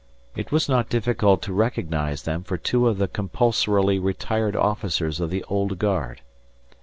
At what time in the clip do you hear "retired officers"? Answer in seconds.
3.99-5.19